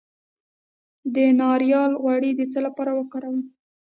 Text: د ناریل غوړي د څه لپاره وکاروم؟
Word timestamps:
د 1.13 1.15
ناریل 1.39 1.91
غوړي 2.01 2.31
د 2.35 2.41
څه 2.51 2.59
لپاره 2.65 2.91
وکاروم؟ 2.95 3.39